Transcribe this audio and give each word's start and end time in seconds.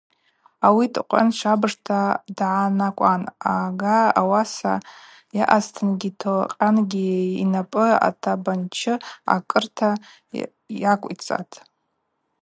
Ауи 0.65 0.85
Токъан 0.93 1.27
швабыжта 1.37 1.99
дгӏанакӏуан, 2.37 3.21
ага 3.53 3.97
ауаса 4.19 4.73
йаъазтынгьи 5.37 6.11
Токъангьи 6.21 7.07
йнапӏы 7.43 7.85
атабанчы 8.07 8.93
акӏырта 9.35 9.89
йаквицӏатӏ. 10.83 11.55